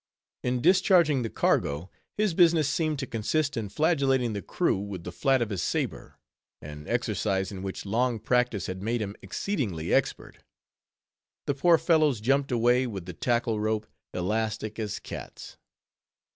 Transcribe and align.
In 0.43 0.61
discharging 0.61 1.21
the 1.21 1.29
cargo, 1.29 1.91
his 2.17 2.33
business 2.33 2.67
seemed 2.67 2.97
to 2.97 3.05
consist 3.05 3.55
in 3.55 3.69
flagellating 3.69 4.33
the 4.33 4.41
crew 4.41 4.79
with 4.79 5.03
the 5.03 5.11
flat 5.11 5.43
of 5.43 5.51
his 5.51 5.61
saber, 5.61 6.17
an 6.59 6.87
exercise 6.87 7.51
in 7.51 7.61
which 7.61 7.85
long 7.85 8.17
practice 8.17 8.65
had 8.65 8.81
made 8.81 8.99
him 8.99 9.15
exceedingly 9.21 9.93
expert. 9.93 10.39
The 11.45 11.53
poor 11.53 11.77
fellows 11.77 12.19
jumped 12.19 12.51
away 12.51 12.87
with 12.87 13.05
the 13.05 13.13
tackle 13.13 13.59
rope, 13.59 13.85
elastic 14.11 14.79
as 14.79 14.97
cats. 14.97 15.57